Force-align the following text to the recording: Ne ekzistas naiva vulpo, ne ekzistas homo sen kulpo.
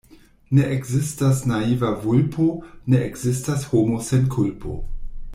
Ne 0.59 0.63
ekzistas 0.75 1.41
naiva 1.51 1.91
vulpo, 2.05 2.47
ne 2.93 3.01
ekzistas 3.09 3.67
homo 3.75 4.01
sen 4.07 4.25
kulpo. 4.37 4.79